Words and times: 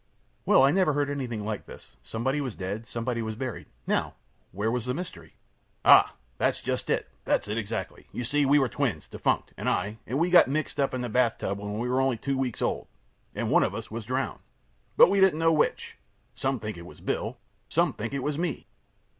Q. 0.01 0.05
Well, 0.47 0.63
I 0.63 0.71
never 0.71 0.93
heard 0.93 1.11
anything 1.11 1.45
like 1.45 1.67
this. 1.67 1.95
Somebody 2.01 2.41
was 2.41 2.55
dead. 2.55 2.87
Somebody 2.87 3.21
was 3.21 3.35
buried. 3.35 3.67
Now, 3.85 4.15
where 4.51 4.71
was 4.71 4.85
the 4.85 4.95
mystery? 4.95 5.35
A. 5.85 5.89
Ah! 5.89 6.13
that's 6.39 6.59
just 6.59 6.89
it! 6.89 7.07
That's 7.23 7.47
it 7.47 7.55
exactly. 7.55 8.07
You 8.11 8.23
see, 8.23 8.43
we 8.43 8.57
were 8.57 8.67
twins 8.67 9.07
defunct 9.07 9.53
and 9.57 9.69
I 9.69 9.99
and 10.07 10.17
we 10.17 10.31
got 10.31 10.47
mixed 10.47 10.79
in 10.79 11.01
the 11.01 11.07
bathtub 11.07 11.59
when 11.59 11.77
we 11.77 11.87
were 11.87 12.01
only 12.01 12.17
two 12.17 12.35
weeks 12.35 12.63
old, 12.63 12.87
and 13.35 13.51
one 13.51 13.61
of 13.61 13.75
us 13.75 13.91
was 13.91 14.03
drowned. 14.05 14.39
But 14.97 15.07
we 15.11 15.21
didn't 15.21 15.37
know 15.37 15.53
which. 15.53 15.97
Some 16.33 16.59
think 16.59 16.77
it 16.77 16.85
was 16.87 16.99
Bill. 16.99 17.37
Some 17.69 17.93
think 17.93 18.11
it 18.11 18.23
was 18.23 18.39
me. 18.39 18.65